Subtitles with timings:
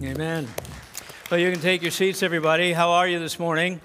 [0.00, 0.46] Amen.
[1.28, 2.72] Well, you can take your seats, everybody.
[2.72, 3.80] How are you this morning?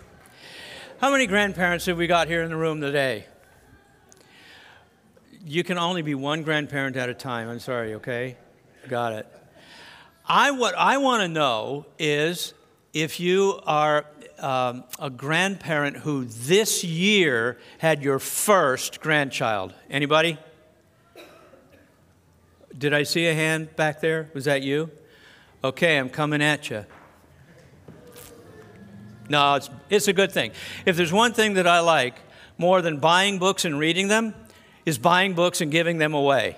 [1.01, 3.25] How many grandparents have we got here in the room today?
[5.43, 7.49] You can only be one grandparent at a time.
[7.49, 8.37] I'm sorry, okay?
[8.87, 9.27] Got it.
[10.27, 12.53] I, what I want to know is
[12.93, 14.05] if you are
[14.37, 19.73] um, a grandparent who this year had your first grandchild.
[19.89, 20.37] Anybody?
[22.77, 24.29] Did I see a hand back there?
[24.35, 24.91] Was that you?
[25.63, 26.85] Okay, I'm coming at you.
[29.29, 30.51] No, it's, it's a good thing.
[30.85, 32.15] If there's one thing that I like
[32.57, 34.35] more than buying books and reading them,
[34.85, 36.57] is buying books and giving them away.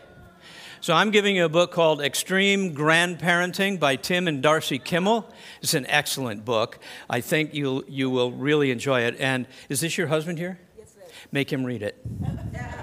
[0.82, 5.32] So I'm giving you a book called Extreme Grandparenting by Tim and Darcy Kimmel.
[5.62, 6.80] It's an excellent book.
[7.08, 9.16] I think you'll, you will really enjoy it.
[9.20, 10.60] And is this your husband here?
[10.80, 11.02] Yes, sir.
[11.32, 12.04] Make him read it.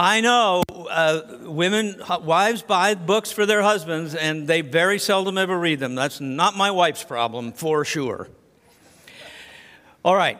[0.00, 5.58] I know uh, women, wives buy books for their husbands and they very seldom ever
[5.58, 5.96] read them.
[5.96, 8.28] That's not my wife's problem for sure.
[10.04, 10.38] All right.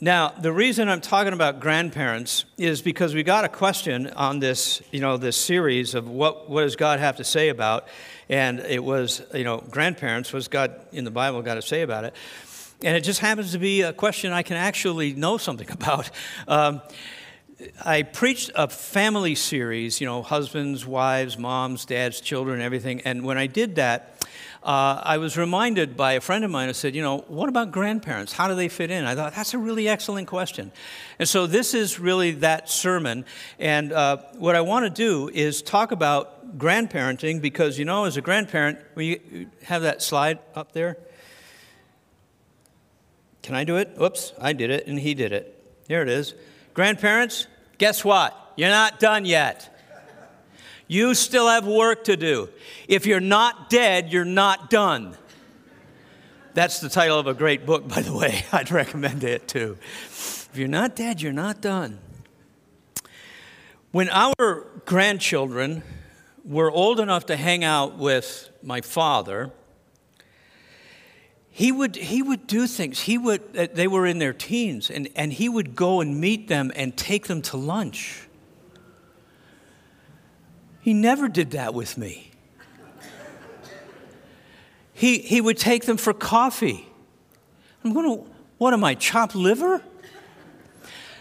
[0.00, 4.82] Now, the reason I'm talking about grandparents is because we got a question on this,
[4.90, 7.86] you know, this series of what, what does God have to say about?
[8.28, 12.02] And it was, you know, grandparents, what's God in the Bible got to say about
[12.02, 12.16] it?
[12.82, 16.10] And it just happens to be a question I can actually know something about.
[16.48, 16.82] Um,
[17.84, 23.00] I preached a family series, you know, husbands, wives, moms, dads, children, everything.
[23.00, 24.24] And when I did that,
[24.62, 27.72] uh, I was reminded by a friend of mine who said, you know, what about
[27.72, 28.32] grandparents?
[28.32, 29.04] How do they fit in?
[29.04, 30.70] I thought, that's a really excellent question.
[31.18, 33.24] And so this is really that sermon.
[33.58, 38.16] And uh, what I want to do is talk about grandparenting because, you know, as
[38.16, 40.96] a grandparent, we have that slide up there.
[43.42, 43.96] Can I do it?
[44.00, 45.54] Oops, I did it, and he did it.
[45.88, 46.34] Here it is.
[46.78, 47.48] Grandparents,
[47.78, 48.52] guess what?
[48.54, 49.76] You're not done yet.
[50.86, 52.50] You still have work to do.
[52.86, 55.16] If you're not dead, you're not done.
[56.54, 58.44] That's the title of a great book, by the way.
[58.52, 59.76] I'd recommend it too.
[60.04, 61.98] If you're not dead, you're not done.
[63.90, 65.82] When our grandchildren
[66.44, 69.50] were old enough to hang out with my father,
[71.58, 73.00] he would, he would do things.
[73.00, 76.46] He would, uh, they were in their teens, and, and he would go and meet
[76.46, 78.28] them and take them to lunch.
[80.82, 82.30] He never did that with me.
[84.92, 86.88] He, he would take them for coffee.
[87.82, 89.82] I'm going to, what am I, chopped liver?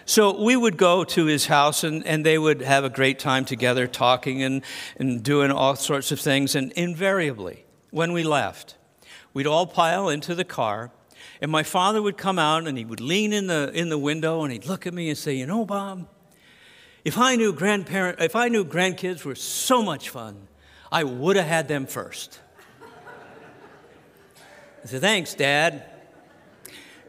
[0.06, 3.44] So we would go to his house and, and they would have a great time
[3.44, 4.62] together talking and,
[4.97, 6.53] and doing all sorts of things.
[6.53, 8.77] And invariably, when we left,
[9.34, 10.92] We'd all pile into the car,
[11.42, 14.44] and my father would come out and he would lean in the, in the window
[14.44, 16.08] and he'd look at me and say, You know, Bob,
[17.04, 20.48] if I knew grandparent, if I knew grandkids were so much fun,
[20.92, 22.40] I would have had them first.
[24.84, 25.84] I said, Thanks, Dad.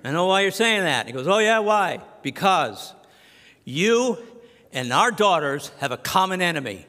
[0.05, 1.07] I know why you're saying that.
[1.07, 2.01] He goes, Oh, yeah, why?
[2.23, 2.95] Because
[3.65, 4.19] you
[4.73, 6.87] and our daughters have a common enemy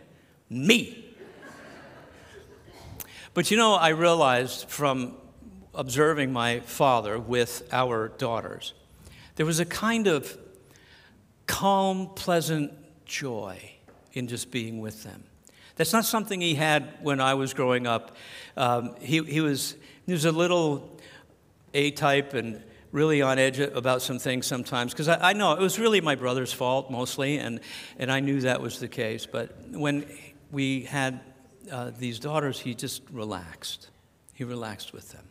[0.52, 1.06] me.
[3.34, 5.16] But you know, I realized from
[5.76, 8.74] observing my father with our daughters,
[9.36, 10.36] there was a kind of
[11.46, 12.74] calm, pleasant
[13.06, 13.58] joy
[14.14, 15.24] in just being with them.
[15.76, 18.16] That's not something he had when I was growing up.
[18.58, 19.76] Um, he, he, was,
[20.06, 20.98] he was a little
[21.74, 22.62] A type and
[22.92, 26.16] really on edge about some things sometimes because I, I, know it was really my
[26.16, 27.60] brother's fault mostly, and,
[27.98, 29.26] and I knew that was the case.
[29.28, 30.06] But when
[30.52, 31.22] we had
[31.72, 33.90] uh, these daughters, he just relaxed.
[34.34, 35.25] He relaxed with them.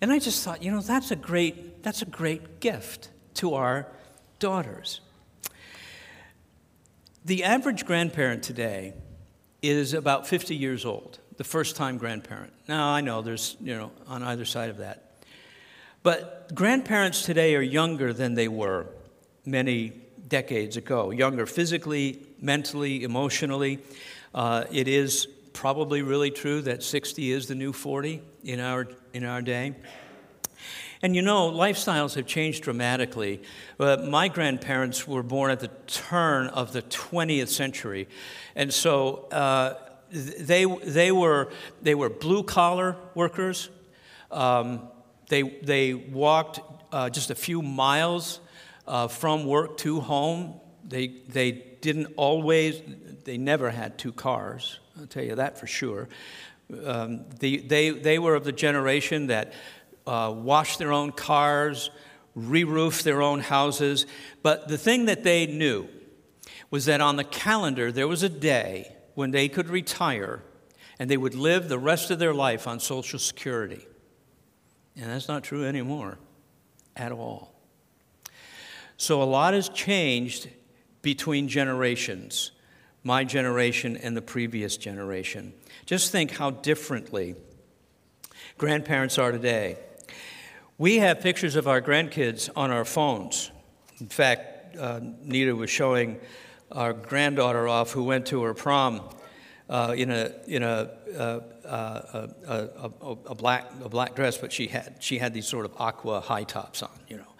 [0.00, 3.86] And I just thought, you know, that's a great, that's a great gift to our
[4.38, 5.00] daughters.
[7.24, 8.94] The average grandparent today
[9.62, 12.52] is about 50 years old, the first time grandparent.
[12.68, 15.12] Now, I know there's, you know, on either side of that.
[16.02, 18.86] But grandparents today are younger than they were
[19.46, 19.92] many
[20.28, 23.78] decades ago, younger physically, mentally, emotionally.
[24.34, 29.22] Uh, it is probably really true that 60 is the new 40 in our, in
[29.24, 29.74] our day.
[31.02, 33.42] And you know, lifestyles have changed dramatically.
[33.78, 38.08] Uh, my grandparents were born at the turn of the 20th century.
[38.56, 39.74] And so uh,
[40.10, 43.68] they, they, were, they were blue collar workers.
[44.32, 44.88] Um,
[45.28, 46.58] they, they walked
[46.92, 48.40] uh, just a few miles
[48.88, 50.54] uh, from work to home.
[50.86, 52.80] They, they didn't always,
[53.24, 56.08] they never had two cars, I'll tell you that for sure.
[56.84, 59.52] Um, the, they, they were of the generation that
[60.06, 61.90] uh, washed their own cars,
[62.34, 64.06] re roofed their own houses.
[64.42, 65.88] But the thing that they knew
[66.70, 70.42] was that on the calendar there was a day when they could retire
[70.98, 73.86] and they would live the rest of their life on Social Security.
[74.96, 76.18] And that's not true anymore
[76.96, 77.52] at all.
[78.96, 80.48] So a lot has changed
[81.02, 82.52] between generations
[83.04, 85.52] my generation and the previous generation.
[85.84, 87.36] Just think how differently
[88.56, 89.76] grandparents are today.
[90.78, 93.50] We have pictures of our grandkids on our phones.
[94.00, 96.18] In fact, uh, Nita was showing
[96.72, 99.02] our granddaughter off who went to her prom
[99.68, 102.90] uh, in a in a, uh, uh, a, a,
[103.26, 106.42] a, black a black dress, but she had she had these sort of aqua high
[106.42, 106.90] tops on.
[107.06, 107.32] You know,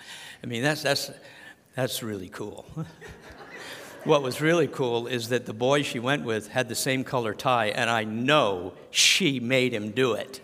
[0.43, 1.11] I mean that's that's
[1.75, 2.65] that's really cool.
[4.05, 7.33] What was really cool is that the boy she went with had the same color
[7.33, 10.43] tie, and I know she made him do it.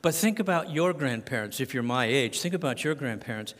[0.00, 3.54] But think about your grandparents, if you're my age, think about your grandparents.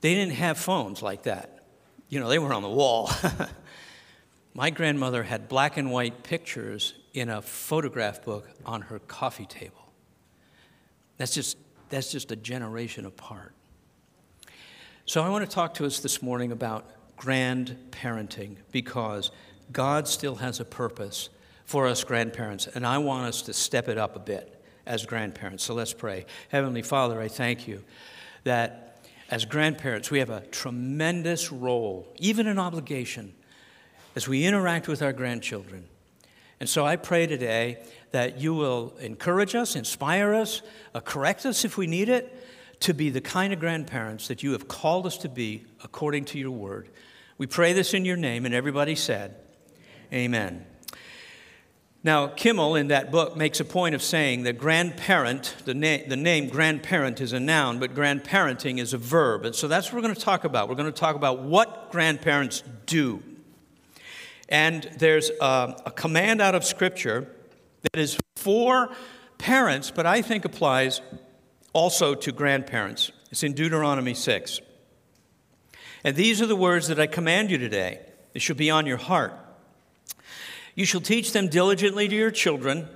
[0.00, 1.62] They didn't have phones like that.
[2.08, 3.08] You know, they were on the wall.
[4.54, 9.92] my grandmother had black and white pictures in a photograph book on her coffee table.
[11.16, 11.56] That's just,
[11.90, 13.52] that's just a generation apart.
[15.06, 16.90] So I want to talk to us this morning about
[17.22, 19.30] grandparenting because
[19.72, 21.28] God still has a purpose
[21.64, 25.62] for us grandparents, and I want us to step it up a bit as grandparents.
[25.62, 26.26] So let's pray.
[26.48, 27.84] Heavenly Father, I thank you
[28.42, 28.98] that
[29.30, 33.32] as grandparents, we have a tremendous role, even an obligation,
[34.16, 35.84] as we interact with our grandchildren.
[36.58, 37.78] And so I pray today
[38.10, 40.60] that you will encourage us, inspire us,
[40.92, 42.44] uh, correct us if we need it,
[42.80, 46.36] to be the kind of grandparents that you have called us to be according to
[46.38, 46.88] your word.
[47.38, 48.46] We pray this in your name.
[48.46, 49.36] And everybody said,
[50.12, 50.66] Amen.
[52.04, 56.16] Now, Kimmel in that book makes a point of saying that grandparent, the, na- the
[56.16, 59.44] name grandparent is a noun, but grandparenting is a verb.
[59.44, 60.68] And so that's what we're going to talk about.
[60.68, 63.22] We're going to talk about what grandparents do.
[64.48, 67.30] And there's a, a command out of Scripture
[67.82, 68.90] that is for
[69.38, 71.00] parents, but I think applies
[71.72, 73.12] also to grandparents.
[73.30, 74.60] It's in Deuteronomy 6.
[76.04, 78.00] And these are the words that I command you today.
[78.32, 79.34] They shall be on your heart.
[80.74, 82.88] You shall teach them diligently to your children,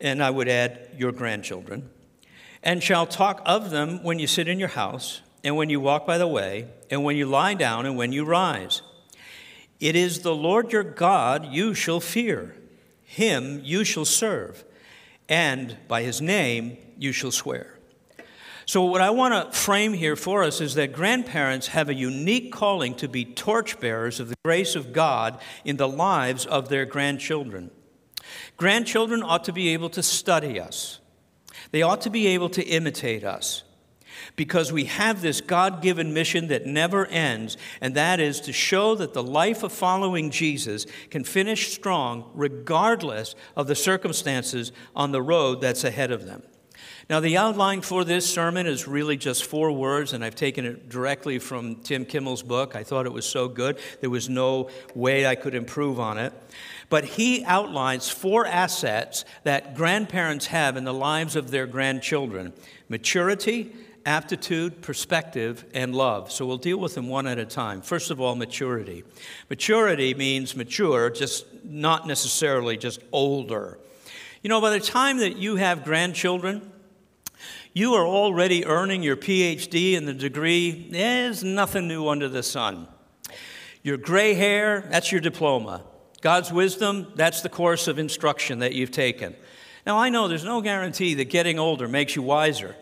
[0.00, 1.90] and I would add, your grandchildren,
[2.62, 6.06] and shall talk of them when you sit in your house, and when you walk
[6.06, 8.82] by the way, and when you lie down, and when you rise.
[9.80, 12.54] It is the Lord your God you shall fear,
[13.02, 14.64] him you shall serve,
[15.28, 17.79] and by his name you shall swear.
[18.70, 22.52] So, what I want to frame here for us is that grandparents have a unique
[22.52, 27.72] calling to be torchbearers of the grace of God in the lives of their grandchildren.
[28.56, 31.00] Grandchildren ought to be able to study us,
[31.72, 33.64] they ought to be able to imitate us
[34.36, 38.94] because we have this God given mission that never ends, and that is to show
[38.94, 45.22] that the life of following Jesus can finish strong regardless of the circumstances on the
[45.22, 46.44] road that's ahead of them.
[47.10, 50.88] Now, the outline for this sermon is really just four words, and I've taken it
[50.88, 52.76] directly from Tim Kimmel's book.
[52.76, 56.32] I thought it was so good, there was no way I could improve on it.
[56.88, 62.52] But he outlines four assets that grandparents have in the lives of their grandchildren
[62.88, 63.72] maturity,
[64.06, 66.30] aptitude, perspective, and love.
[66.30, 67.82] So we'll deal with them one at a time.
[67.82, 69.02] First of all, maturity.
[69.48, 73.80] Maturity means mature, just not necessarily just older.
[74.44, 76.70] You know, by the time that you have grandchildren,
[77.72, 80.88] you are already earning your PhD and the degree.
[80.90, 82.88] There's nothing new under the sun.
[83.84, 85.82] Your gray hair, that's your diploma.
[86.20, 89.36] God's wisdom, that's the course of instruction that you've taken.
[89.86, 92.74] Now, I know there's no guarantee that getting older makes you wiser,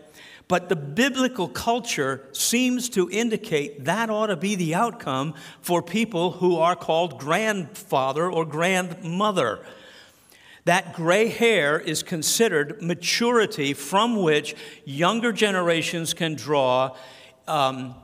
[0.47, 6.31] but the biblical culture seems to indicate that ought to be the outcome for people
[6.31, 9.63] who are called grandfather or grandmother.
[10.65, 16.95] That gray hair is considered maturity from which younger generations can draw
[17.47, 17.95] um,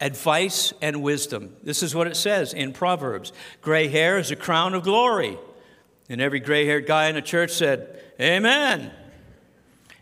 [0.00, 1.54] advice and wisdom.
[1.62, 5.38] This is what it says in Proverbs Gray hair is a crown of glory.
[6.10, 8.90] And every gray haired guy in the church said, Amen.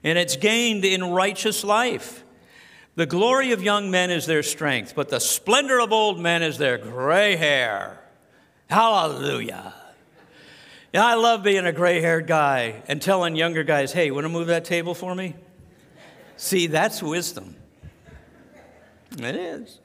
[0.05, 2.23] And it's gained in righteous life.
[2.95, 6.57] The glory of young men is their strength, but the splendor of old men is
[6.59, 8.01] their gray hair.
[8.71, 9.75] Hallelujah.
[10.93, 14.29] Yeah, I love being a gray haired guy and telling younger guys, hey, want to
[14.29, 15.35] move that table for me?
[16.37, 17.57] See, that's wisdom.
[19.19, 19.81] It is.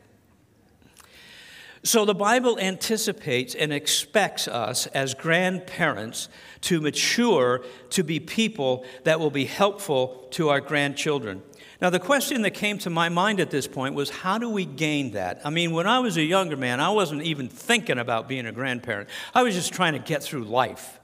[1.84, 6.30] So the Bible anticipates and expects us as grandparents
[6.62, 11.42] to mature to be people that will be helpful to our grandchildren.
[11.82, 14.66] Now, the question that came to my mind at this point was how do we
[14.66, 15.42] gain that?
[15.44, 18.52] I mean, when I was a younger man, I wasn't even thinking about being a
[18.52, 21.00] grandparent, I was just trying to get through life.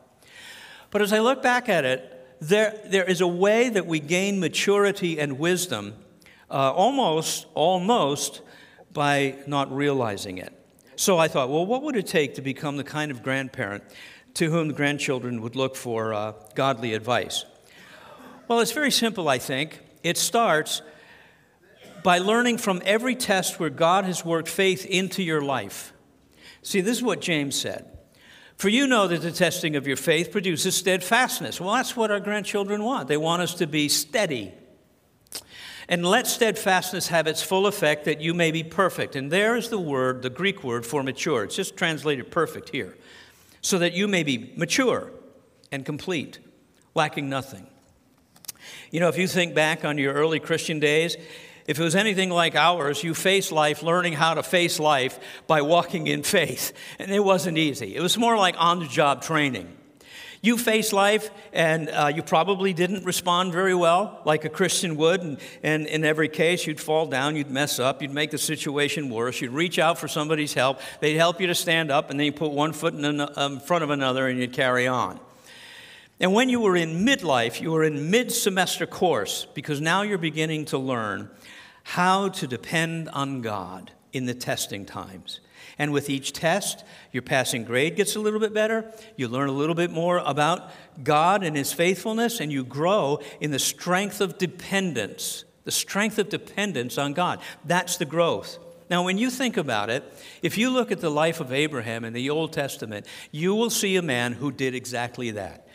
[0.92, 4.40] But as I look back at it, there, there is a way that we gain
[4.40, 5.96] maturity and wisdom
[6.52, 8.42] uh, almost, almost
[8.94, 10.54] by not realizing it.
[10.96, 13.84] So I thought, well, what would it take to become the kind of grandparent
[14.36, 17.46] to whom the grandchildren would look for uh, godly advice?
[18.48, 19.80] Well, it's very simple, I think.
[20.08, 20.82] It starts
[22.02, 25.92] by learning from every test where God has worked faith into your life.
[26.62, 27.86] See, this is what James said.
[28.56, 31.60] For you know that the testing of your faith produces steadfastness.
[31.60, 33.08] Well, that's what our grandchildren want.
[33.10, 34.54] They want us to be steady.
[35.90, 39.16] And let steadfastness have its full effect that you may be perfect.
[39.18, 41.44] And there is the word, the Greek word for mature.
[41.44, 42.98] It's just translated perfect here.
[43.62, 45.12] So that you may be mature
[45.72, 46.40] and complete,
[46.96, 47.68] lacking nothing.
[48.92, 51.18] You know, if you think back on your early Christian days,
[51.68, 55.62] if it was anything like ours, you face life learning how to face life by
[55.62, 56.72] walking in faith.
[56.98, 59.74] And it wasn't easy, it was more like on the job training.
[60.40, 65.22] You face life, and uh, you probably didn't respond very well like a Christian would.
[65.22, 69.10] And, and in every case, you'd fall down, you'd mess up, you'd make the situation
[69.10, 72.26] worse, you'd reach out for somebody's help, they'd help you to stand up, and then
[72.26, 75.20] you put one foot in, an, um, front of another and you'd carry on.
[76.20, 80.18] And when you were in midlife, you were in mid semester course because now you're
[80.18, 81.30] beginning to learn
[81.84, 85.40] how to depend on God in the testing times.
[85.78, 86.84] And with each test,
[87.14, 88.92] your passing grade gets a little bit better.
[89.16, 90.72] You learn a little bit more about
[91.04, 96.30] God and His faithfulness, and you grow in the strength of dependence, the strength of
[96.30, 97.42] dependence on God.
[97.64, 98.58] That's the growth.
[98.90, 100.04] Now, when you think about it,
[100.42, 103.98] if you look at the life of Abraham in the Old Testament, you will see
[103.98, 105.67] a man who did exactly that.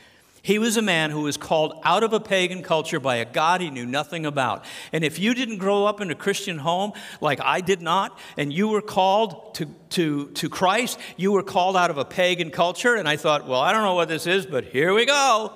[0.45, 3.61] He was a man who was called out of a pagan culture by a God
[3.61, 4.65] he knew nothing about.
[4.93, 8.53] And if you didn't grow up in a Christian home like I did not, and
[8.53, 12.97] you were called to, to, to Christ, you were called out of a pagan culture.
[12.97, 15.53] And I thought, well, I don't know what this is, but here we go.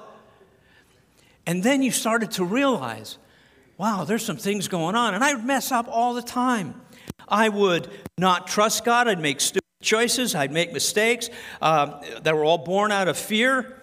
[1.47, 3.19] And then you started to realize,
[3.78, 5.14] wow, there's some things going on.
[5.14, 6.81] And I would mess up all the time.
[7.28, 7.88] I would
[8.19, 11.28] not trust God, I'd make stupid choices, I'd make mistakes
[11.61, 13.75] um, that were all born out of fear.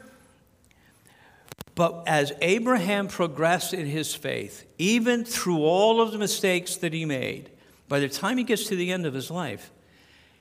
[1.75, 7.05] But as Abraham progressed in his faith, even through all of the mistakes that he
[7.05, 7.49] made,
[7.89, 9.71] by the time he gets to the end of his life,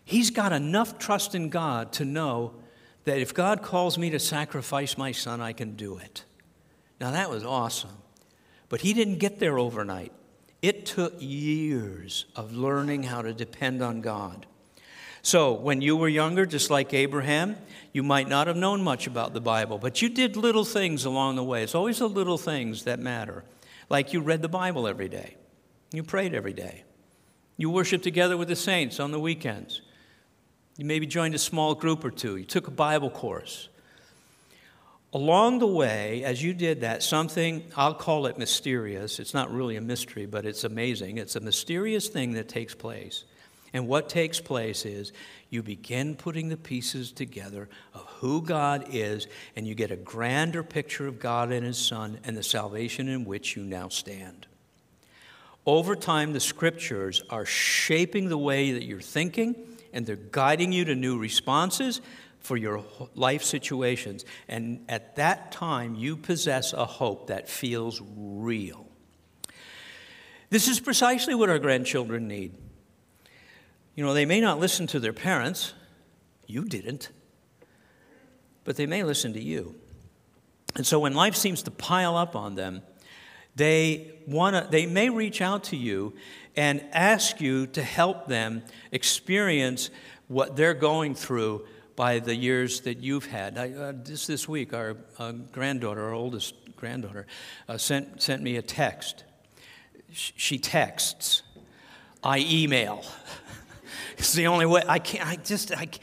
[0.04, 2.54] he's got enough trust in God to know
[3.04, 6.24] that if God calls me to sacrifice my son, I can do it.
[7.00, 7.96] Now, that was awesome.
[8.68, 10.12] But he didn't get there overnight.
[10.60, 14.46] It took years of learning how to depend on God.
[15.24, 17.56] So, when you were younger, just like Abraham,
[17.92, 21.36] you might not have known much about the Bible, but you did little things along
[21.36, 21.62] the way.
[21.62, 23.44] It's always the little things that matter.
[23.88, 25.36] Like you read the Bible every day,
[25.92, 26.82] you prayed every day,
[27.56, 29.80] you worshiped together with the saints on the weekends,
[30.76, 33.68] you maybe joined a small group or two, you took a Bible course.
[35.12, 39.20] Along the way, as you did that, something, I'll call it mysterious.
[39.20, 41.18] It's not really a mystery, but it's amazing.
[41.18, 43.24] It's a mysterious thing that takes place
[43.72, 45.12] and what takes place is
[45.50, 49.26] you begin putting the pieces together of who God is,
[49.56, 53.24] and you get a grander picture of God and His Son and the salvation in
[53.24, 54.46] which you now stand.
[55.64, 59.54] Over time, the scriptures are shaping the way that you're thinking,
[59.92, 62.00] and they're guiding you to new responses
[62.40, 64.24] for your life situations.
[64.48, 68.86] And at that time, you possess a hope that feels real.
[70.50, 72.52] This is precisely what our grandchildren need.
[73.94, 75.74] You know, they may not listen to their parents,
[76.46, 77.10] you didn't,
[78.64, 79.74] but they may listen to you.
[80.74, 82.82] And so when life seems to pile up on them,
[83.54, 86.14] they, wanna, they may reach out to you
[86.56, 89.90] and ask you to help them experience
[90.28, 93.58] what they're going through by the years that you've had.
[93.58, 97.26] I, uh, just this week, our uh, granddaughter, our oldest granddaughter,
[97.68, 99.24] uh, sent, sent me a text.
[100.10, 101.42] Sh- she texts,
[102.24, 103.04] I email.
[104.22, 104.82] It's the only way.
[104.86, 105.98] I can't, I just, I can't.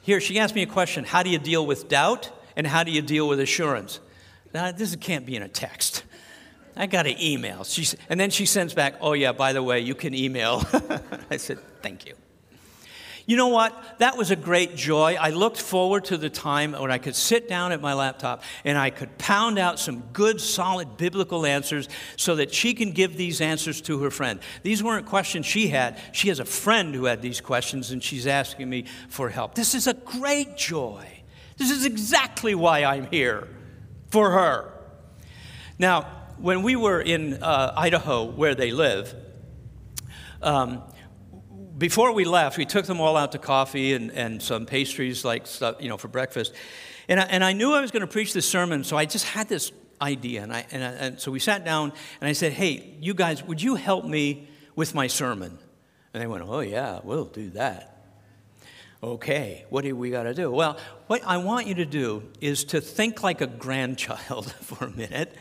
[0.00, 2.90] Here, she asked me a question How do you deal with doubt and how do
[2.90, 4.00] you deal with assurance?
[4.54, 6.04] Now, this can't be in a text.
[6.74, 7.64] I got an email.
[7.64, 10.64] She's, and then she sends back, Oh, yeah, by the way, you can email.
[11.30, 12.14] I said, Thank you.
[13.30, 14.00] You know what?
[14.00, 15.14] That was a great joy.
[15.14, 18.76] I looked forward to the time when I could sit down at my laptop and
[18.76, 23.40] I could pound out some good, solid biblical answers so that she can give these
[23.40, 24.40] answers to her friend.
[24.64, 26.00] These weren't questions she had.
[26.10, 29.54] She has a friend who had these questions and she's asking me for help.
[29.54, 31.06] This is a great joy.
[31.56, 33.46] This is exactly why I'm here
[34.10, 34.72] for her.
[35.78, 36.02] Now,
[36.38, 39.14] when we were in uh, Idaho, where they live,
[40.42, 40.82] um,
[41.80, 45.46] before we left, we took them all out to coffee and, and some pastries, like
[45.46, 46.52] stuff, you know, for breakfast.
[47.08, 49.24] And I, and I knew I was going to preach this sermon, so I just
[49.24, 49.72] had this
[50.02, 50.42] idea.
[50.42, 53.42] And, I, and, I, and so we sat down, and I said, Hey, you guys,
[53.42, 54.46] would you help me
[54.76, 55.58] with my sermon?
[56.12, 57.96] And they went, Oh, yeah, we'll do that.
[59.02, 60.50] Okay, what do we got to do?
[60.50, 64.90] Well, what I want you to do is to think like a grandchild for a
[64.90, 65.34] minute.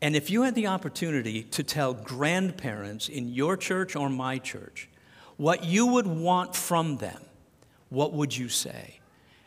[0.00, 4.88] And if you had the opportunity to tell grandparents in your church or my church
[5.40, 7.18] what you would want from them,
[7.88, 9.00] what would you say?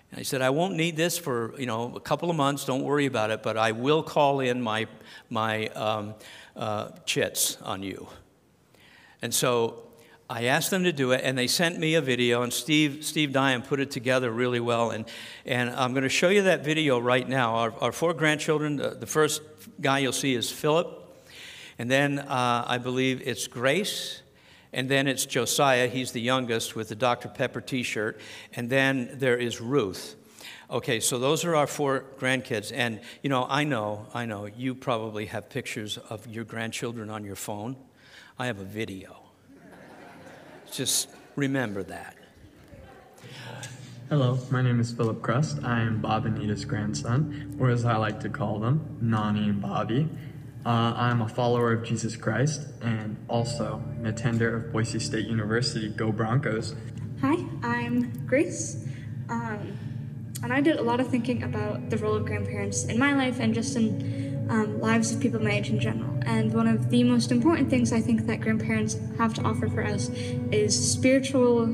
[0.10, 2.66] And I said, I won't need this for you know a couple of months.
[2.66, 3.44] Don't worry about it.
[3.44, 4.88] But I will call in my
[5.30, 6.16] my um,
[6.56, 8.08] uh, chits on you.
[9.22, 9.84] And so
[10.28, 12.42] I asked them to do it, and they sent me a video.
[12.42, 14.90] And Steve Steve Dyan put it together really well.
[14.90, 15.06] And
[15.46, 17.54] and I'm going to show you that video right now.
[17.58, 18.78] Our, our four grandchildren.
[18.78, 19.44] The, the, first
[19.80, 20.88] guy you'll see is Philip,
[21.78, 24.23] and then uh, I believe it's Grace
[24.74, 27.28] and then it's Josiah, he's the youngest with the Dr.
[27.30, 28.20] Pepper t shirt.
[28.56, 30.16] And then there is Ruth.
[30.70, 32.72] Okay, so those are our four grandkids.
[32.74, 37.24] And, you know, I know, I know, you probably have pictures of your grandchildren on
[37.24, 37.76] your phone.
[38.40, 39.18] I have a video.
[40.72, 42.16] Just remember that.
[44.10, 45.60] Hello, my name is Philip Crust.
[45.64, 49.62] I am Bob and Nita's grandson, or as I like to call them, Nani and
[49.62, 50.10] Bobby.
[50.66, 55.90] Uh, I'm a follower of Jesus Christ and also an attender of Boise State University.
[55.90, 56.74] Go Broncos!
[57.22, 58.88] Hi, I'm Grace.
[59.30, 59.78] Um,
[60.42, 63.40] and I did a lot of thinking about the role of grandparents in my life
[63.42, 66.18] and just in um, lives of people my age in general.
[66.26, 69.84] And one of the most important things I think that grandparents have to offer for
[69.86, 70.10] us
[70.52, 71.66] is spiritual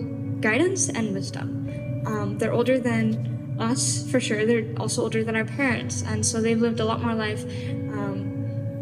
[0.42, 2.04] guidance and wisdom.
[2.08, 4.46] Um, they're older than us for sure.
[4.48, 7.44] They're also older than our parents, and so they've lived a lot more life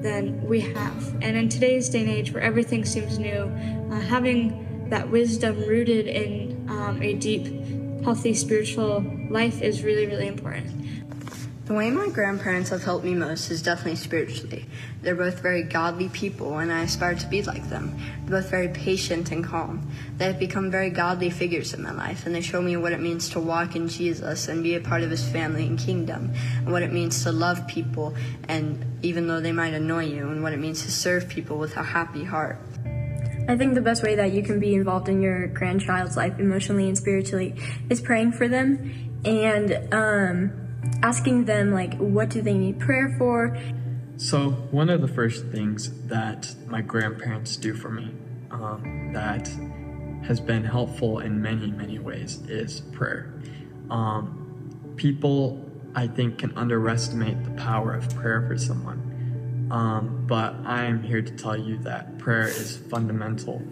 [0.07, 1.13] than we have.
[1.21, 3.41] And in today's day and age where everything seems new,
[3.91, 7.47] uh, having that wisdom rooted in um, a deep,
[8.03, 10.71] healthy spiritual life is really, really important.
[11.67, 14.65] The way my grandparents have helped me most is definitely spiritually.
[15.01, 17.93] They're both very godly people, and I aspire to be like them.
[18.25, 19.85] They're both very patient and calm.
[20.17, 23.01] They have become very godly figures in my life, and they show me what it
[23.01, 26.71] means to walk in Jesus and be a part of his family and kingdom, and
[26.71, 28.15] what it means to love people,
[28.47, 31.75] and even though they might annoy you, and what it means to serve people with
[31.75, 32.61] a happy heart.
[33.49, 36.87] I think the best way that you can be involved in your grandchild's life emotionally
[36.87, 37.55] and spiritually
[37.89, 40.66] is praying for them and um,
[41.03, 43.57] asking them like what do they need prayer for.
[44.17, 48.11] So one of the first things that my grandparents do for me
[48.51, 49.47] um, that
[50.27, 53.33] has been helpful in many many ways is prayer.
[53.89, 55.63] Um, people
[55.95, 61.23] I think can underestimate the power of prayer for someone, um, but I am here
[61.23, 63.63] to tell you that prayer is fundamental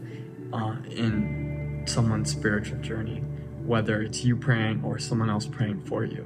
[0.51, 3.19] uh, in someone's spiritual journey,
[3.65, 6.25] whether it's you praying or someone else praying for you.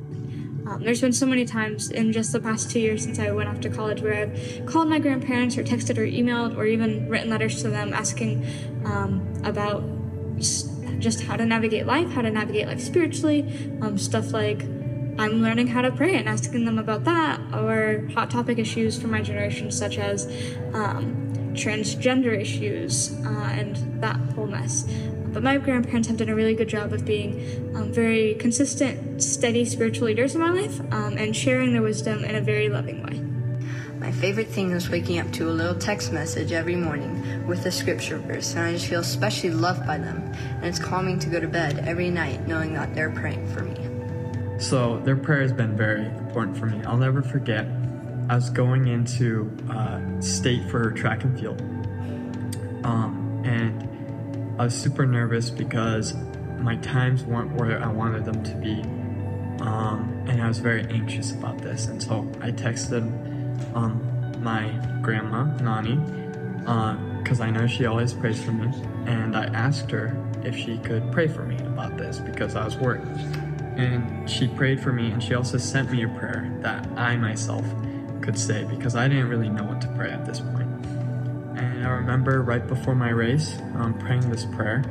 [0.67, 3.49] Um, there's been so many times in just the past two years since I went
[3.49, 7.29] off to college where I've called my grandparents or texted or emailed or even written
[7.29, 8.45] letters to them asking
[8.85, 9.83] um, about
[10.99, 13.41] just how to navigate life, how to navigate life spiritually,
[13.81, 14.63] um, stuff like
[15.17, 19.07] I'm learning how to pray and asking them about that, or hot topic issues for
[19.07, 20.25] my generation, such as
[20.73, 24.85] um, transgender issues uh, and that whole mess.
[25.33, 29.63] But my grandparents have done a really good job of being um, very consistent, steady
[29.65, 33.19] spiritual leaders in my life um, and sharing their wisdom in a very loving way.
[33.99, 37.71] My favorite thing is waking up to a little text message every morning with a
[37.71, 40.19] scripture verse, and I just feel especially loved by them.
[40.57, 43.77] And it's calming to go to bed every night knowing that they're praying for me.
[44.59, 46.83] So their prayer has been very important for me.
[46.85, 47.67] I'll never forget.
[48.29, 51.59] I was going into uh, state for track and field,
[52.85, 53.88] um, and
[54.59, 56.13] I was super nervous because
[56.59, 58.81] my times weren't where I wanted them to be.
[59.63, 61.85] Um, and I was very anxious about this.
[61.87, 63.03] And so I texted
[63.73, 64.03] um,
[64.43, 64.67] my
[65.01, 65.95] grandma, Nani,
[67.21, 68.67] because uh, I know she always prays for me.
[69.05, 72.75] And I asked her if she could pray for me about this because I was
[72.75, 73.07] worried.
[73.77, 77.63] And she prayed for me, and she also sent me a prayer that I myself
[78.19, 80.58] could say because I didn't really know what to pray at this point.
[81.89, 84.83] I remember right before my race um, praying this prayer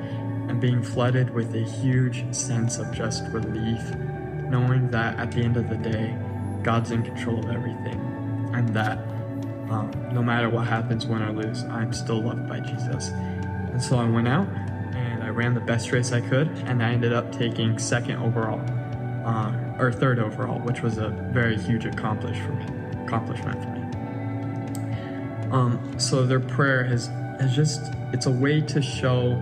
[0.48, 3.94] and being flooded with a huge sense of just relief,
[4.48, 6.16] knowing that at the end of the day,
[6.64, 8.98] God's in control of everything, and that
[9.70, 13.10] um, no matter what happens, win or lose, I'm still loved by Jesus.
[13.10, 14.48] And so I went out
[14.92, 18.58] and I ran the best race I could, and I ended up taking second overall,
[19.24, 23.77] uh, or third overall, which was a very huge accomplishment for me.
[25.50, 27.06] Um, so their prayer has,
[27.40, 27.80] has just
[28.12, 29.40] it's a way to show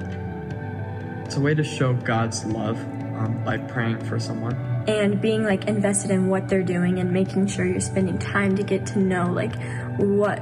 [1.24, 2.78] it's a way to show God's love
[3.16, 4.54] um, by praying for someone
[4.86, 8.62] and being like invested in what they're doing and making sure you're spending time to
[8.62, 9.52] get to know like
[9.98, 10.36] what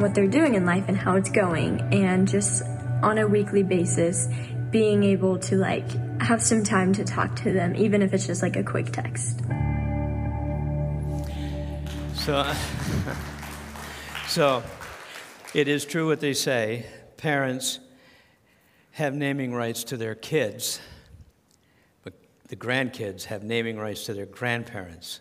[0.00, 2.62] what they're doing in life and how it's going and just
[3.02, 4.28] on a weekly basis
[4.70, 5.86] being able to like
[6.20, 9.40] have some time to talk to them even if it's just like a quick text
[12.16, 12.52] so
[14.26, 14.62] so
[15.54, 16.84] it is true what they say
[17.16, 17.78] parents
[18.92, 20.80] have naming rights to their kids,
[22.02, 22.12] but
[22.48, 25.20] the grandkids have naming rights to their grandparents.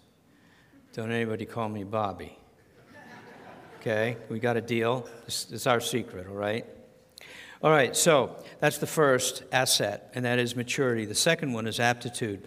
[0.94, 2.36] Don't anybody call me Bobby.
[3.80, 5.06] Okay, we got a deal.
[5.28, 6.66] It's, it's our secret, all right?
[7.62, 11.06] All right, so that's the first asset, and that is maturity.
[11.06, 12.44] The second one is aptitude.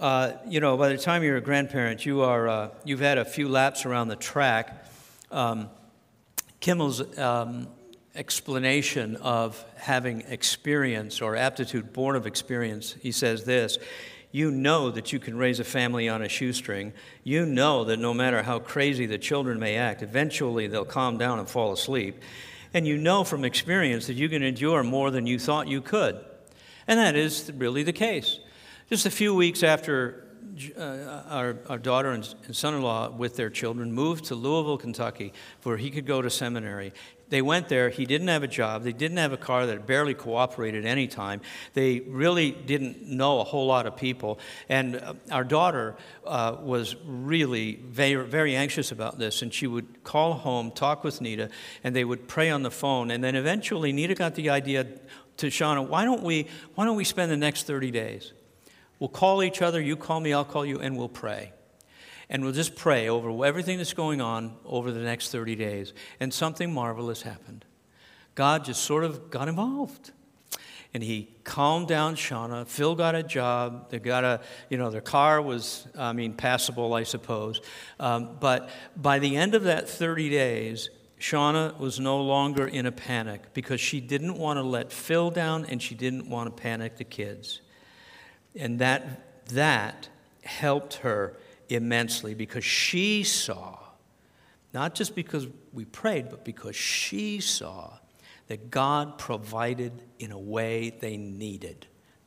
[0.00, 3.24] Uh, you know, by the time you're a grandparent, you are, uh, you've had a
[3.24, 4.86] few laps around the track.
[5.30, 5.70] Um,
[6.60, 7.68] Kimmel's um,
[8.14, 13.78] explanation of having experience or aptitude born of experience, he says this
[14.32, 16.92] You know that you can raise a family on a shoestring.
[17.24, 21.38] You know that no matter how crazy the children may act, eventually they'll calm down
[21.38, 22.20] and fall asleep.
[22.74, 26.22] And you know from experience that you can endure more than you thought you could.
[26.88, 28.38] And that is really the case.
[28.90, 30.25] Just a few weeks after
[30.78, 35.32] uh, our, our daughter and son-in-law with their children moved to Louisville, Kentucky,
[35.64, 36.92] where he could go to seminary.
[37.28, 37.90] They went there.
[37.90, 38.84] He didn't have a job.
[38.84, 41.40] They didn't have a car that barely cooperated any time.
[41.74, 44.38] They really didn't know a whole lot of people.
[44.68, 49.42] And uh, our daughter uh, was really very, very anxious about this.
[49.42, 51.50] And she would call home, talk with Nita,
[51.84, 53.10] and they would pray on the phone.
[53.10, 54.86] And then eventually, Nita got the idea
[55.38, 58.32] to Shauna, why don't we, why don't we spend the next 30 days?
[58.98, 61.52] We'll call each other, you call me, I'll call you, and we'll pray.
[62.28, 65.92] And we'll just pray over everything that's going on over the next 30 days.
[66.18, 67.64] And something marvelous happened.
[68.34, 70.12] God just sort of got involved.
[70.94, 72.66] And he calmed down Shauna.
[72.66, 73.90] Phil got a job.
[73.90, 77.60] They got a, you know, their car was, I mean, passable, I suppose.
[78.00, 82.92] Um, but by the end of that 30 days, Shauna was no longer in a
[82.92, 86.96] panic because she didn't want to let Phil down and she didn't want to panic
[86.96, 87.60] the kids.
[88.56, 90.08] And that, that
[90.42, 91.34] helped her
[91.68, 93.78] immensely because she saw,
[94.72, 97.98] not just because we prayed, but because she saw
[98.46, 101.86] that God provided in a way they needed.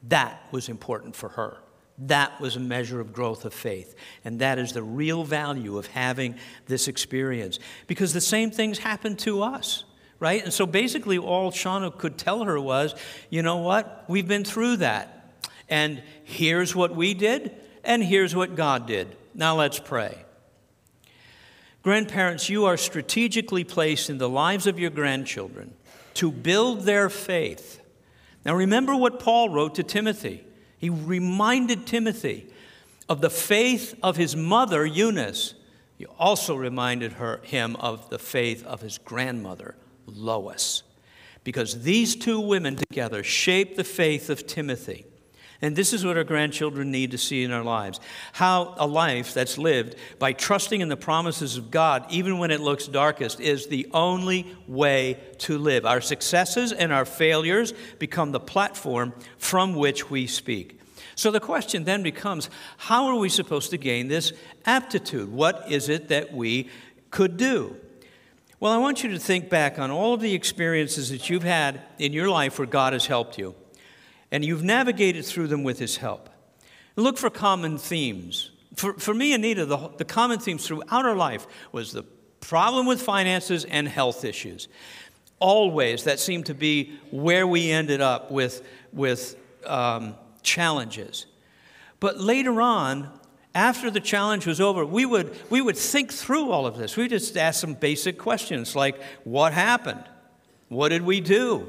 [0.09, 1.57] That was important for her.
[2.03, 3.95] That was a measure of growth of faith.
[4.23, 6.35] And that is the real value of having
[6.67, 7.59] this experience.
[7.87, 9.85] Because the same things happen to us,
[10.19, 10.43] right?
[10.43, 12.95] And so basically, all Shauna could tell her was,
[13.29, 14.05] you know what?
[14.07, 15.18] We've been through that.
[15.69, 17.53] And here's what we did,
[17.83, 19.15] and here's what God did.
[19.35, 20.17] Now let's pray.
[21.83, 25.73] Grandparents, you are strategically placed in the lives of your grandchildren
[26.15, 27.79] to build their faith.
[28.45, 30.43] Now remember what Paul wrote to Timothy.
[30.77, 32.47] He reminded Timothy
[33.07, 35.53] of the faith of his mother, Eunice.
[35.97, 40.83] He also reminded her, him of the faith of his grandmother, Lois,
[41.43, 45.05] because these two women together shaped the faith of Timothy.
[45.61, 47.99] And this is what our grandchildren need to see in our lives
[48.33, 52.61] how a life that's lived by trusting in the promises of God, even when it
[52.61, 55.85] looks darkest, is the only way to live.
[55.85, 60.79] Our successes and our failures become the platform from which we speak.
[61.15, 64.31] So the question then becomes how are we supposed to gain this
[64.65, 65.29] aptitude?
[65.29, 66.69] What is it that we
[67.11, 67.75] could do?
[68.61, 71.81] Well, I want you to think back on all of the experiences that you've had
[71.97, 73.55] in your life where God has helped you
[74.31, 76.29] and you've navigated through them with His help.
[76.95, 78.51] Look for common themes.
[78.75, 82.03] For, for me, Anita, the, the common themes throughout our life was the
[82.41, 84.67] problem with finances and health issues.
[85.39, 91.25] Always, that seemed to be where we ended up with, with um, challenges.
[91.99, 93.11] But later on,
[93.55, 96.95] after the challenge was over, we would, we would think through all of this.
[96.95, 100.03] We just ask some basic questions like what happened?
[100.67, 101.67] What did we do?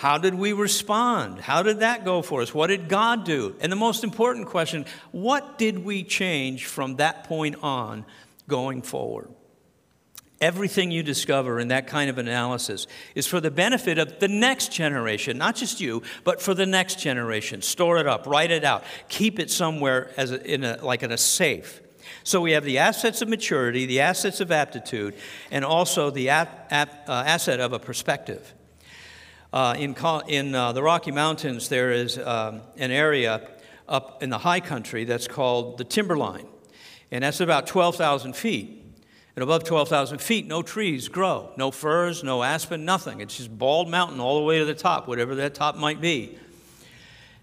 [0.00, 1.40] How did we respond?
[1.40, 2.54] How did that go for us?
[2.54, 3.54] What did God do?
[3.60, 8.06] And the most important question what did we change from that point on
[8.48, 9.28] going forward?
[10.40, 14.72] Everything you discover in that kind of analysis is for the benefit of the next
[14.72, 17.60] generation, not just you, but for the next generation.
[17.60, 21.12] Store it up, write it out, keep it somewhere as a, in a, like in
[21.12, 21.82] a safe.
[22.24, 25.12] So we have the assets of maturity, the assets of aptitude,
[25.50, 28.54] and also the ap, ap, uh, asset of a perspective.
[29.52, 29.96] Uh, in,
[30.28, 33.48] in uh, the Rocky Mountains, there is um, an area
[33.88, 36.46] up in the high country that's called the timberline,
[37.10, 38.76] and that's about 12,000 feet.
[39.34, 43.20] And above 12,000 feet, no trees grow, no firs, no aspen, nothing.
[43.20, 46.38] It's just bald mountain all the way to the top, whatever that top might be.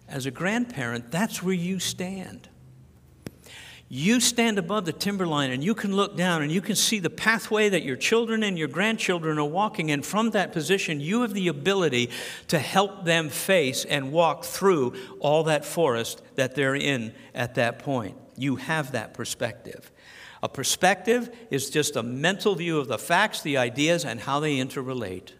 [0.07, 2.47] As a grandparent, that's where you stand
[3.89, 7.09] you stand above the timberline and you can look down and you can see the
[7.09, 10.01] pathway that your children and your grandchildren are walking in.
[10.01, 12.09] From that position, you have the ability
[12.49, 17.79] to help them face and walk through all that forest that they're in at that
[17.79, 18.17] point.
[18.35, 19.89] You have that perspective.
[20.43, 24.57] A perspective is just a mental view of the facts, the ideas, and how they
[24.57, 25.31] interrelate.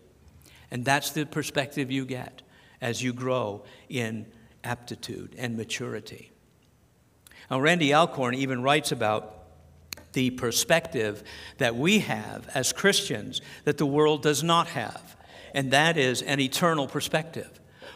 [0.71, 2.41] And that's the perspective you get
[2.81, 4.25] as you grow in
[4.63, 6.31] aptitude and maturity.
[7.49, 9.33] Now, Randy Alcorn even writes about
[10.13, 11.23] the perspective
[11.59, 15.15] that we have as Christians that the world does not have,
[15.53, 17.49] and that is an eternal perspective.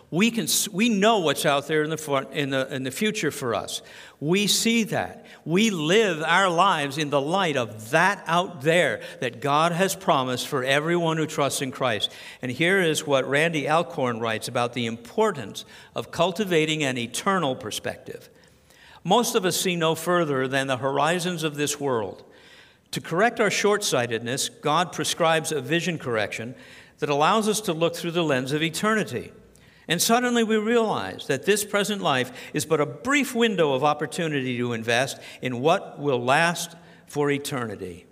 [0.10, 3.32] We, can, we know what's out there in the, front, in, the, in the future
[3.32, 3.82] for us.
[4.20, 5.26] We see that.
[5.46, 10.48] We live our lives in the light of that out there that God has promised
[10.48, 12.12] for everyone who trusts in Christ.
[12.42, 15.64] And here is what Randy Alcorn writes about the importance
[15.96, 18.30] of cultivating an eternal perspective.
[19.04, 22.24] Most of us see no further than the horizons of this world.
[22.92, 26.56] To correct our short sightedness, God prescribes a vision correction
[27.00, 29.32] that allows us to look through the lens of eternity.
[29.88, 34.58] And suddenly we realize that this present life is but a brief window of opportunity
[34.58, 36.76] to invest in what will last
[37.08, 38.06] for eternity.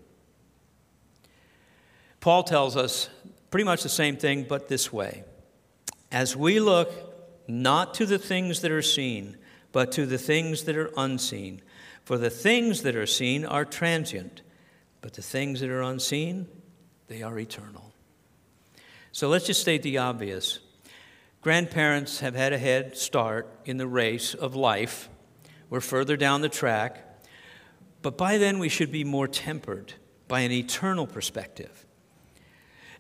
[2.20, 3.10] Paul tells us
[3.52, 5.24] pretty much the same thing, but this way.
[6.12, 6.92] As we look
[7.48, 9.38] not to the things that are seen,
[9.72, 11.62] but to the things that are unseen.
[12.04, 14.42] For the things that are seen are transient,
[15.02, 16.48] but the things that are unseen,
[17.08, 17.94] they are eternal.
[19.12, 20.60] So let's just state the obvious.
[21.42, 25.10] Grandparents have had a head start in the race of life.
[25.70, 27.04] We're further down the track,
[28.02, 29.94] but by then we should be more tempered
[30.28, 31.86] by an eternal perspective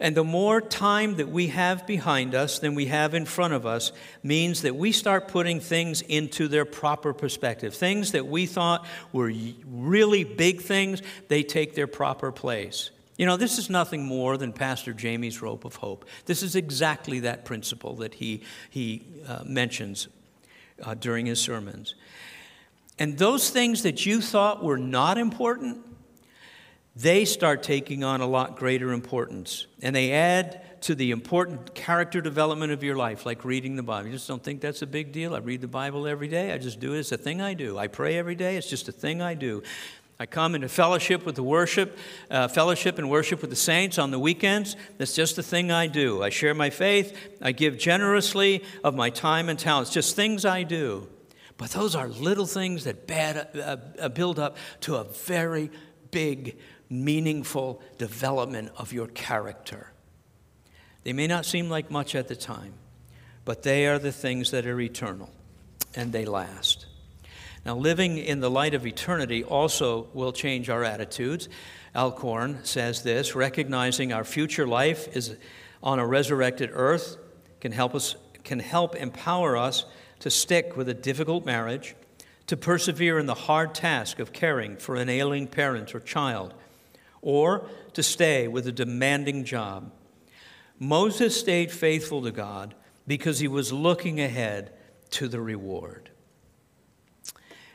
[0.01, 3.65] and the more time that we have behind us than we have in front of
[3.65, 3.91] us
[4.23, 7.73] means that we start putting things into their proper perspective.
[7.75, 9.31] Things that we thought were
[9.69, 12.91] really big things, they take their proper place.
[13.17, 16.05] You know, this is nothing more than Pastor Jamie's rope of hope.
[16.25, 20.07] This is exactly that principle that he, he uh, mentions
[20.81, 21.95] uh, during his sermons.
[22.97, 25.79] And those things that you thought were not important,
[26.99, 29.67] they start taking on a lot greater importance.
[29.81, 34.07] And they add to the important character development of your life, like reading the Bible.
[34.07, 35.33] You just don't think that's a big deal.
[35.33, 36.51] I read the Bible every day.
[36.51, 36.99] I just do it.
[36.99, 37.77] It's a thing I do.
[37.77, 38.57] I pray every day.
[38.57, 39.63] It's just a thing I do.
[40.19, 41.97] I come into fellowship with the worship,
[42.29, 44.75] uh, fellowship and worship with the saints on the weekends.
[44.97, 46.21] That's just the thing I do.
[46.21, 47.17] I share my faith.
[47.41, 49.93] I give generously of my time and talents.
[49.93, 51.07] Just things I do.
[51.55, 55.71] But those are little things that bad, uh, uh build up to a very
[56.11, 56.57] big
[56.89, 59.91] meaningful development of your character.
[61.03, 62.73] They may not seem like much at the time,
[63.45, 65.29] but they are the things that are eternal
[65.95, 66.87] and they last.
[67.65, 71.47] Now, living in the light of eternity also will change our attitudes.
[71.95, 75.35] Alcorn says this recognizing our future life is
[75.83, 77.17] on a resurrected earth
[77.59, 79.85] can help us can help empower us
[80.19, 81.95] to stick with a difficult marriage,
[82.47, 86.53] to persevere in the hard task of caring for an ailing parent or child,
[87.21, 89.91] or to stay with a demanding job.
[90.79, 92.75] Moses stayed faithful to God
[93.07, 94.71] because he was looking ahead
[95.11, 96.09] to the reward.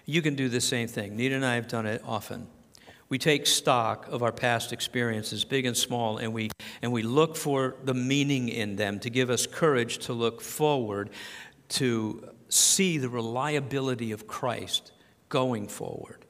[0.06, 1.16] You can do the same thing.
[1.16, 2.46] Nita and I have done it often.
[3.08, 6.50] We take stock of our past experiences, big and small, and we,
[6.82, 11.10] and we look for the meaning in them to give us courage to look forward,
[11.70, 14.92] to see the reliability of Christ
[15.28, 16.23] going forward.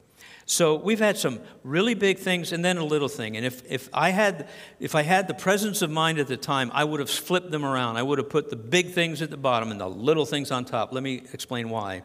[0.46, 3.36] So we've had some really big things and then a little thing.
[3.36, 6.70] And if, if, I had, if I had the presence of mind at the time,
[6.74, 7.96] I would have flipped them around.
[7.96, 10.64] I would have put the big things at the bottom and the little things on
[10.66, 10.92] top.
[10.92, 12.02] Let me explain why.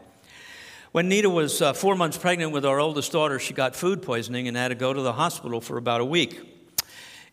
[0.93, 4.47] When Nita was uh, four months pregnant with our oldest daughter, she got food poisoning
[4.47, 6.55] and had to go to the hospital for about a week.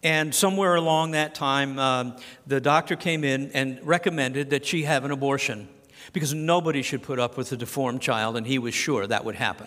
[0.03, 2.16] And somewhere along that time, um,
[2.47, 5.69] the doctor came in and recommended that she have an abortion
[6.12, 9.35] because nobody should put up with a deformed child, and he was sure that would
[9.37, 9.66] happen.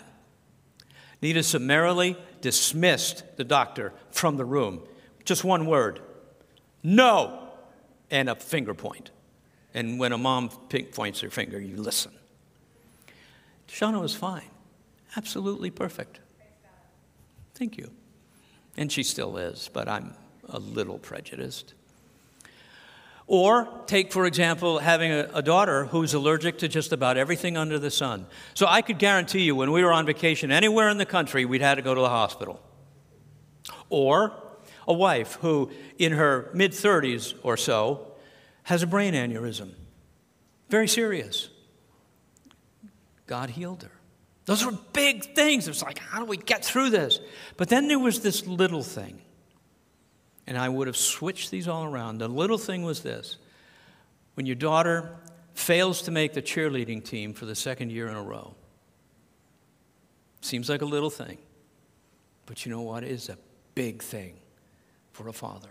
[1.22, 4.82] Nita summarily dismissed the doctor from the room.
[5.24, 6.00] Just one word
[6.82, 7.52] no,
[8.10, 9.10] and a finger point.
[9.74, 12.10] And when a mom points her finger, you listen.
[13.68, 14.48] Shauna was fine,
[15.14, 16.20] absolutely perfect.
[17.54, 17.90] Thank you.
[18.78, 20.14] And she still is, but I'm
[20.48, 21.74] a little prejudiced.
[23.32, 27.78] Or take, for example, having a, a, daughter who's allergic to just about everything under
[27.78, 28.26] the sun.
[28.54, 31.60] So I could guarantee you when we were on vacation anywhere in the country, we'd
[31.60, 32.60] had to go to the hospital.
[33.88, 34.32] Or
[34.88, 38.14] a wife who, in her mid 30s or so,
[38.64, 39.74] has a brain aneurysm.
[40.68, 41.50] Very serious.
[43.28, 43.92] God healed her.
[44.46, 45.68] Those were big things.
[45.68, 47.20] It was like, how do we get through this?
[47.56, 49.22] But then there was this little thing
[50.50, 52.18] and I would have switched these all around.
[52.18, 53.36] The little thing was this
[54.34, 55.16] when your daughter
[55.54, 58.54] fails to make the cheerleading team for the second year in a row,
[60.40, 61.38] seems like a little thing,
[62.46, 63.04] but you know what?
[63.04, 63.38] It is a
[63.76, 64.36] big thing
[65.12, 65.68] for a father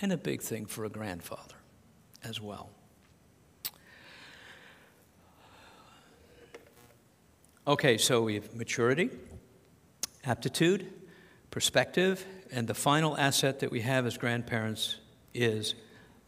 [0.00, 1.54] and a big thing for a grandfather
[2.22, 2.70] as well.
[7.66, 9.10] Okay, so we have maturity,
[10.24, 10.88] aptitude,
[11.50, 14.96] perspective, and the final asset that we have as grandparents
[15.34, 15.74] is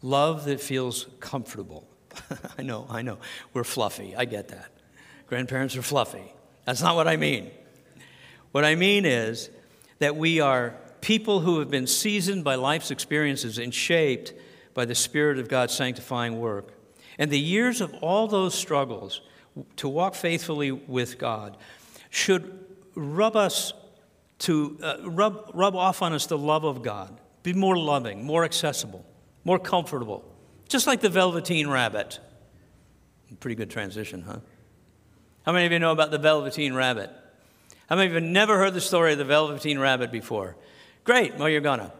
[0.01, 1.87] love that feels comfortable.
[2.57, 3.17] I know, I know.
[3.53, 4.15] We're fluffy.
[4.15, 4.71] I get that.
[5.27, 6.23] Grandparents are fluffy.
[6.65, 7.51] That's not what I mean.
[8.51, 9.49] What I mean is
[9.99, 14.33] that we are people who have been seasoned by life's experiences and shaped
[14.73, 16.73] by the Spirit of God's sanctifying work.
[17.17, 19.21] And the years of all those struggles
[19.77, 21.57] to walk faithfully with God
[22.09, 23.73] should rub us
[24.39, 28.43] to uh, rub, rub off on us the love of God, be more loving, more
[28.43, 29.05] accessible,
[29.43, 30.25] more comfortable,
[30.67, 32.19] just like the Velveteen Rabbit.
[33.39, 34.39] Pretty good transition, huh?
[35.45, 37.09] How many of you know about the Velveteen Rabbit?
[37.89, 40.55] How many of you have never heard the story of the Velveteen Rabbit before?
[41.03, 41.91] Great, well, you're gonna.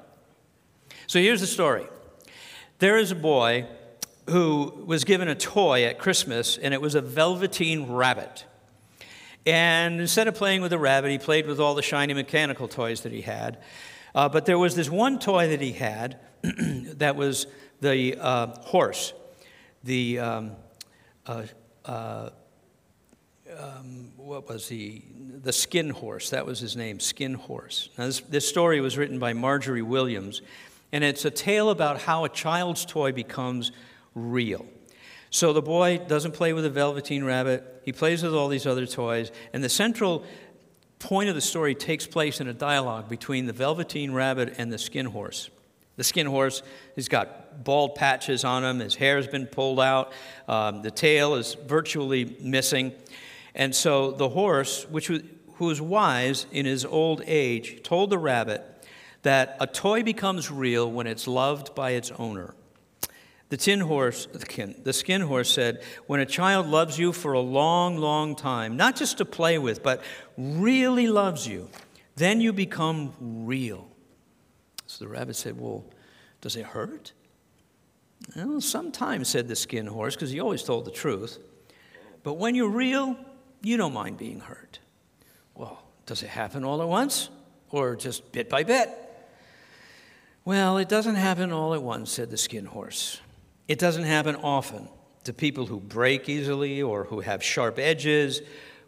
[1.07, 1.85] So here's the story
[2.79, 3.67] there is a boy
[4.29, 8.45] who was given a toy at Christmas, and it was a Velveteen Rabbit.
[9.45, 13.01] And instead of playing with the rabbit, he played with all the shiny mechanical toys
[13.01, 13.57] that he had.
[14.13, 17.47] Uh, but there was this one toy that he had that was
[17.79, 19.13] the uh, horse,
[19.83, 20.51] the, um,
[21.25, 21.43] uh,
[21.85, 22.29] uh,
[23.57, 25.03] um, what was he?
[25.41, 26.31] The skin horse.
[26.31, 27.89] That was his name, skin horse.
[27.97, 30.41] Now, this, this story was written by Marjorie Williams,
[30.91, 33.71] and it's a tale about how a child's toy becomes
[34.15, 34.65] real.
[35.29, 38.85] So the boy doesn't play with a velveteen rabbit he plays with all these other
[38.85, 39.31] toys.
[39.51, 40.23] And the central
[40.99, 44.77] point of the story takes place in a dialogue between the Velveteen Rabbit and the
[44.77, 45.49] Skin Horse.
[45.95, 46.61] The Skin Horse
[46.97, 50.13] has got bald patches on him, his hair has been pulled out,
[50.47, 52.91] um, the tail is virtually missing.
[53.55, 55.23] And so the horse, which was,
[55.55, 58.61] who was wise in his old age, told the rabbit
[59.23, 62.53] that a toy becomes real when it's loved by its owner.
[63.49, 67.97] The tin horse, the skin horse said, When a child loves you for a long,
[67.97, 70.03] long time, not just to play with, but
[70.37, 71.67] really loves you,
[72.15, 73.87] then you become real.
[74.85, 75.83] So the rabbit said, Well,
[76.41, 77.13] does it hurt?
[78.35, 81.39] Well, sometimes, said the skin horse, because he always told the truth.
[82.21, 83.15] But when you're real,
[83.63, 84.77] you don't mind being hurt.
[85.55, 87.29] Well, does it happen all at once
[87.71, 88.89] or just bit by bit?
[90.45, 93.19] Well, it doesn't happen all at once, said the skin horse.
[93.69, 94.89] It doesn't happen often
[95.25, 98.41] to people who break easily or who have sharp edges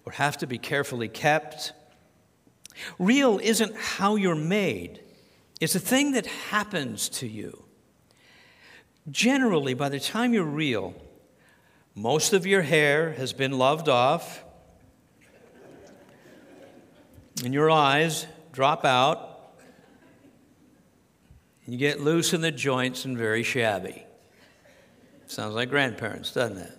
[0.06, 1.72] or have to be carefully kept.
[2.98, 5.02] Real isn't how you're made,
[5.62, 7.64] it's a thing that happens to you.
[9.12, 10.96] Generally, by the time you're real,
[11.94, 14.44] most of your hair has been loved off,
[17.46, 19.60] and your eyes drop out.
[21.66, 24.06] and You get loose in the joints and very shabby.
[25.32, 26.78] Sounds like grandparents, doesn't it?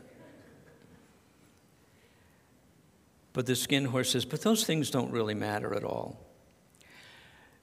[3.33, 6.21] But the skin horse says, but those things don't really matter at all.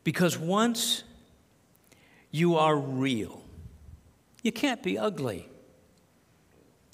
[0.03, 1.03] Because once
[2.31, 3.39] you are real,
[4.41, 5.47] you can't be ugly,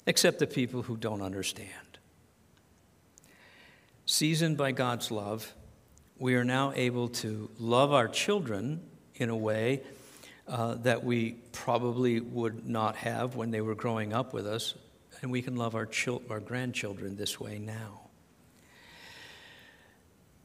[0.06, 1.98] except the people who don't understand.
[4.04, 5.54] Seasoned by God's love,
[6.18, 8.82] we are now able to love our children
[9.14, 9.80] in a way
[10.48, 14.74] uh, that we probably would not have when they were growing up with us,
[15.20, 18.00] and we can love our, chil- our grandchildren this way now.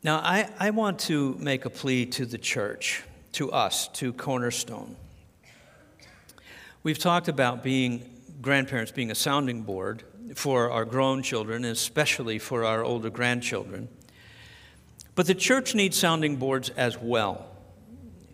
[0.01, 4.95] Now, I, I want to make a plea to the church, to us, to Cornerstone.
[6.81, 8.01] We've talked about being
[8.41, 10.01] grandparents being a sounding board
[10.33, 13.87] for our grown children, especially for our older grandchildren.
[15.13, 17.49] But the church needs sounding boards as well.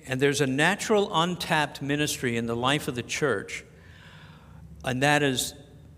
[0.08, 3.64] And there's a natural untapped ministry in the life of the church,
[4.84, 5.54] and that is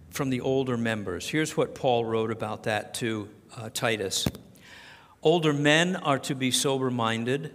[0.09, 1.29] from the older members.
[1.29, 4.27] Here's what Paul wrote about that to uh, Titus
[5.21, 7.53] Older men are to be sober minded,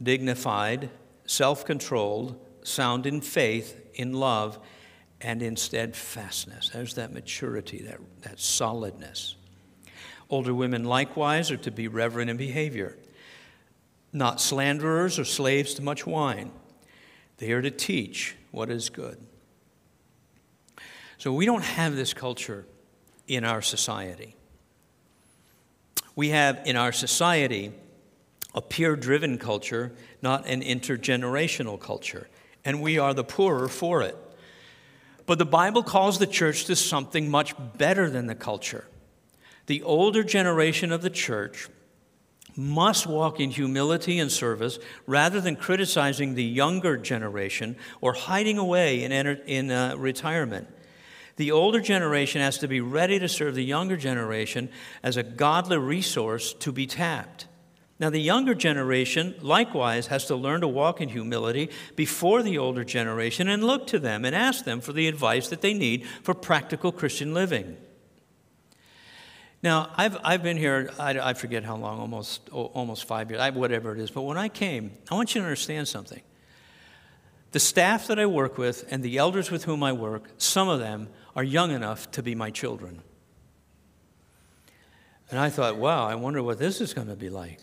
[0.00, 0.90] dignified,
[1.26, 4.58] self controlled, sound in faith, in love,
[5.20, 6.68] and in steadfastness.
[6.68, 9.36] There's that maturity, that, that solidness.
[10.30, 12.98] Older women likewise are to be reverent in behavior
[14.12, 16.50] not slanderers or slaves to much wine.
[17.38, 19.18] They are to teach what is good.
[21.18, 22.64] So we don't have this culture
[23.26, 24.34] in our society.
[26.16, 27.72] We have in our society
[28.54, 29.92] a peer driven culture,
[30.22, 32.28] not an intergenerational culture,
[32.64, 34.16] and we are the poorer for it.
[35.26, 38.86] But the Bible calls the church to something much better than the culture.
[39.66, 41.68] The older generation of the church
[42.58, 49.04] must walk in humility and service rather than criticizing the younger generation or hiding away
[49.04, 50.66] in, enter, in uh, retirement.
[51.36, 54.70] The older generation has to be ready to serve the younger generation
[55.04, 57.46] as a godly resource to be tapped.
[58.00, 62.82] Now, the younger generation likewise has to learn to walk in humility before the older
[62.82, 66.34] generation and look to them and ask them for the advice that they need for
[66.34, 67.76] practical Christian living.
[69.62, 73.50] Now, I've, I've been here, I, I forget how long, almost, almost five years, I,
[73.50, 74.10] whatever it is.
[74.10, 76.22] But when I came, I want you to understand something.
[77.50, 80.78] The staff that I work with and the elders with whom I work, some of
[80.78, 83.02] them are young enough to be my children.
[85.30, 87.58] And I thought, wow, I wonder what this is going to be like.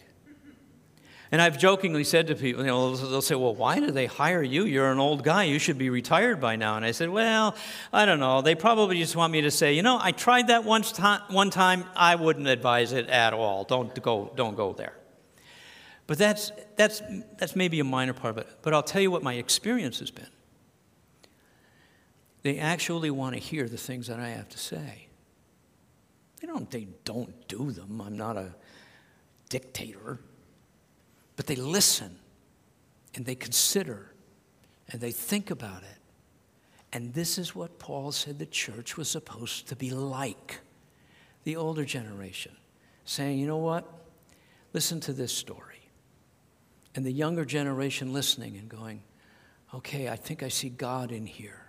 [1.36, 4.42] And I've jokingly said to people, you know, they'll say, well, why do they hire
[4.42, 4.64] you?
[4.64, 5.44] You're an old guy.
[5.44, 6.78] You should be retired by now.
[6.78, 7.58] And I said, well,
[7.92, 8.42] I don't know.
[8.42, 10.98] They probably just want me to say, you know, I tried that once
[11.30, 11.84] one time.
[11.94, 13.66] I wouldn't advise it at all.
[13.66, 14.94] Don't go, don't go there.
[16.08, 17.02] But that's, that's,
[17.38, 18.48] that's maybe a minor part of it.
[18.62, 20.32] But I'll tell you what my experience has been.
[22.44, 25.08] They actually want to hear the things that I have to say.
[26.40, 28.00] They don't, they don't do them.
[28.00, 28.56] I'm not a
[29.50, 30.22] dictator.
[31.36, 32.18] But they listen
[33.16, 34.14] and they consider
[34.92, 35.90] and they think about it.
[36.94, 40.60] And this is what Paul said the church was supposed to be like
[41.44, 42.54] the older generation,
[43.04, 43.92] saying, you know what?
[44.74, 45.90] Listen to this story.
[46.96, 49.04] And the younger generation listening and going,
[49.74, 51.62] okay, I think I see God in here.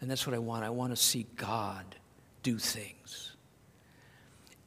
[0.00, 0.64] And that's what I want.
[0.64, 1.96] I want to see God
[2.42, 3.34] do things.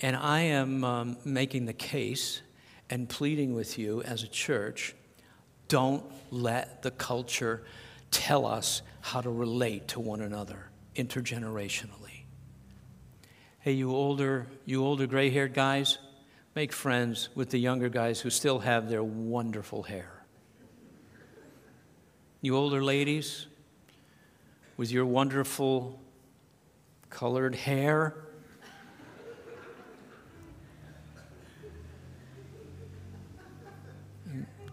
[0.01, 2.41] And I am um, making the case
[2.90, 4.96] and pleading with you as a church
[5.68, 7.64] don't let the culture
[8.12, 12.04] tell us how to relate to one another intergenerationally.
[13.60, 15.98] Hey, you older, you older gray haired guys,
[16.56, 20.24] make friends with the younger guys who still have their wonderful hair.
[22.42, 23.48] You older ladies,
[24.78, 26.00] with your wonderful
[27.10, 28.26] colored hair,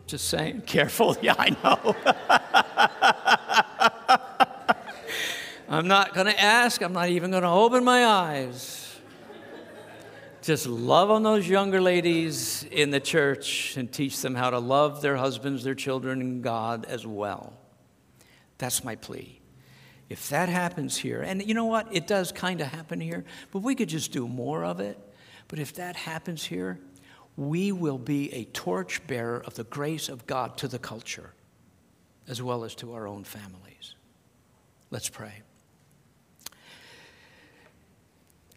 [0.06, 1.16] Just saying, careful.
[1.22, 1.96] Yeah, I know.
[5.68, 6.82] I'm not going to ask.
[6.82, 8.80] I'm not even going to open my eyes.
[10.42, 15.00] Just love on those younger ladies in the church and teach them how to love
[15.00, 17.54] their husbands, their children, and God as well.
[18.58, 19.40] That's my plea.
[20.10, 21.88] If that happens here, and you know what?
[21.90, 24.98] It does kind of happen here, but we could just do more of it.
[25.48, 26.78] But if that happens here,
[27.36, 31.30] we will be a torchbearer of the grace of God to the culture
[32.28, 33.94] as well as to our own families.
[34.90, 35.42] Let's pray.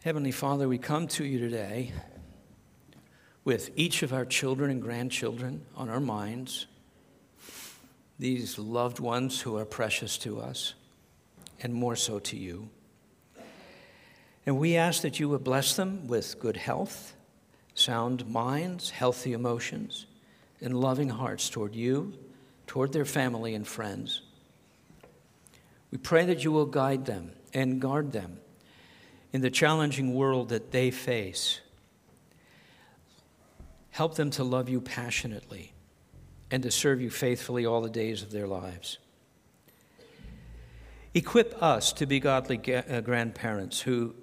[0.03, 1.91] Heavenly Father, we come to you today
[3.43, 6.67] with each of our children and grandchildren on our minds,
[8.19, 10.75] these loved ones who are precious to us,
[11.61, 12.69] and more so to you.
[14.45, 17.15] And we ask that you would bless them with good health
[17.79, 20.07] sound minds, healthy emotions,
[20.61, 22.13] and loving hearts toward you,
[22.65, 24.21] toward their family and friends.
[25.91, 28.39] We pray that you will guide them and guard them
[29.31, 31.59] in the challenging world that they face.
[33.91, 35.73] Help them to love you passionately
[36.49, 38.97] and to serve you faithfully all the days of their lives.
[41.13, 44.15] Equip us to be godly uh, grandparents who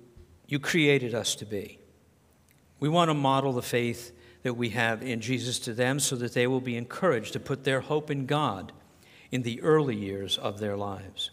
[0.46, 1.78] you created us to be.
[2.80, 4.12] We want to model the faith
[4.42, 7.64] that we have in Jesus to them so that they will be encouraged to put
[7.64, 8.72] their hope in God
[9.30, 11.30] in the early years of their lives.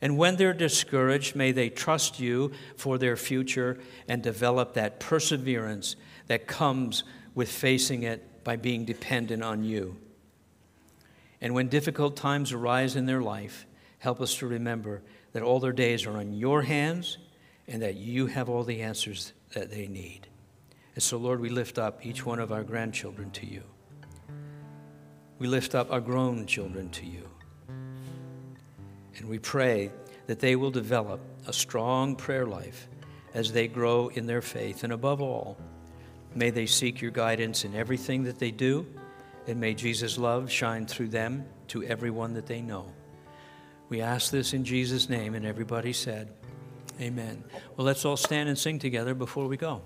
[0.00, 3.78] And when they're discouraged, may they trust you for their future
[4.08, 9.96] and develop that perseverance that comes with facing it by being dependent on you.
[11.40, 13.66] And when difficult times arise in their life,
[13.98, 17.18] help us to remember that all their days are on your hands
[17.66, 20.28] and that you have all the answers that they need.
[20.96, 23.62] And so, Lord, we lift up each one of our grandchildren to you.
[25.38, 27.28] We lift up our grown children to you.
[29.14, 29.92] And we pray
[30.26, 32.88] that they will develop a strong prayer life
[33.34, 34.84] as they grow in their faith.
[34.84, 35.58] And above all,
[36.34, 38.86] may they seek your guidance in everything that they do,
[39.46, 42.90] and may Jesus' love shine through them to everyone that they know.
[43.90, 46.32] We ask this in Jesus' name, and everybody said,
[46.98, 47.44] Amen.
[47.76, 49.82] Well, let's all stand and sing together before we go.